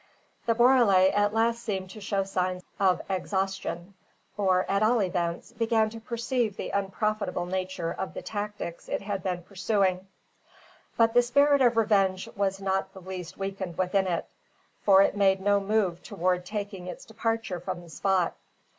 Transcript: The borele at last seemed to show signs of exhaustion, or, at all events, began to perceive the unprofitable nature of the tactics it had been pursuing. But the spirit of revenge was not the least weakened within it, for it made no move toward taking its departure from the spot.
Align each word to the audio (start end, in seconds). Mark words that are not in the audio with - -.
The 0.47 0.55
borele 0.55 1.13
at 1.15 1.31
last 1.31 1.61
seemed 1.61 1.91
to 1.91 2.01
show 2.01 2.23
signs 2.23 2.63
of 2.79 3.03
exhaustion, 3.07 3.93
or, 4.35 4.65
at 4.67 4.81
all 4.81 4.99
events, 4.99 5.51
began 5.51 5.91
to 5.91 5.99
perceive 5.99 6.57
the 6.57 6.71
unprofitable 6.71 7.45
nature 7.45 7.93
of 7.93 8.15
the 8.15 8.23
tactics 8.23 8.89
it 8.89 9.03
had 9.03 9.21
been 9.21 9.43
pursuing. 9.43 10.07
But 10.97 11.13
the 11.13 11.21
spirit 11.21 11.61
of 11.61 11.77
revenge 11.77 12.27
was 12.35 12.59
not 12.59 12.95
the 12.95 12.99
least 13.01 13.37
weakened 13.37 13.77
within 13.77 14.07
it, 14.07 14.25
for 14.81 15.03
it 15.03 15.15
made 15.15 15.39
no 15.39 15.59
move 15.59 16.01
toward 16.01 16.47
taking 16.47 16.87
its 16.87 17.05
departure 17.05 17.59
from 17.59 17.81
the 17.81 17.89
spot. 17.91 18.33